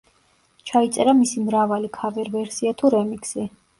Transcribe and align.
ჩაიწერა 0.69 1.13
მისი 1.19 1.43
მრავალი 1.49 1.91
ქავერ-ვერსია 1.99 2.77
თუ 2.81 2.93
რემიქსი. 2.97 3.47